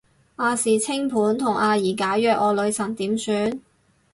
[0.37, 3.61] 亞視清盤同阿儀解約，我女神點算